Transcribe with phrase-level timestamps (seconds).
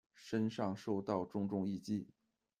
[0.15, 2.07] 身上受到重重一击